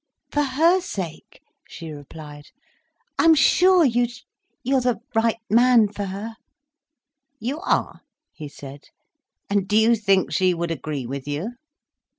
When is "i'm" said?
3.19-3.35